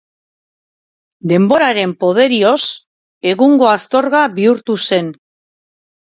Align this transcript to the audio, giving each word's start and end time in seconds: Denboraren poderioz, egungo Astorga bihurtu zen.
Denboraren 1.31 1.91
poderioz, 2.03 2.61
egungo 3.33 3.67
Astorga 3.73 4.23
bihurtu 4.39 4.79
zen. 4.89 5.13